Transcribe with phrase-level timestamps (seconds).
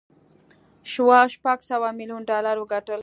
[0.91, 2.99] شواب شپږ سوه میلیون ډالر وګټل